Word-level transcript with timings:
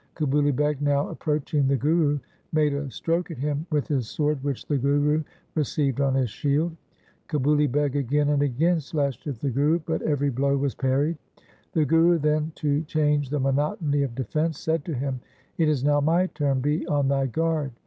Kabuli 0.15 0.49
Beg 0.51 0.81
now 0.81 1.07
approaching 1.09 1.67
the 1.67 1.77
Guru 1.77 2.17
made 2.53 2.73
a 2.73 2.89
stroke 2.89 3.29
at 3.29 3.37
him 3.37 3.67
with 3.69 3.87
his 3.87 4.07
sword, 4.09 4.43
which 4.43 4.65
the 4.65 4.79
Guru 4.79 5.21
received 5.53 6.01
on 6.01 6.15
his 6.15 6.31
shield. 6.31 6.75
Kabuli 7.29 7.71
Beg 7.71 7.95
again 7.95 8.29
and 8.29 8.41
again 8.41 8.79
slashed 8.79 9.27
at 9.27 9.39
the 9.41 9.51
Guru, 9.51 9.77
but 9.85 10.01
every 10.01 10.31
blow 10.31 10.57
was 10.57 10.73
parried. 10.73 11.19
The 11.73 11.85
Guru 11.85 12.17
then, 12.17 12.51
to 12.55 12.81
change 12.85 13.29
the 13.29 13.39
monotony 13.39 14.01
of 14.01 14.15
defence, 14.15 14.57
said 14.57 14.83
to 14.85 14.95
him,' 14.95 15.19
It 15.59 15.69
is 15.69 15.83
now 15.83 16.01
my 16.01 16.25
turn, 16.25 16.61
be 16.61 16.87
on 16.87 17.07
thy 17.07 17.27
guard.' 17.27 17.71